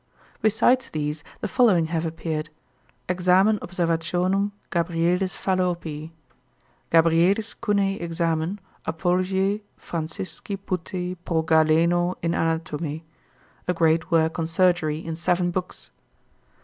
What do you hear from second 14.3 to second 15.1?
on Surgery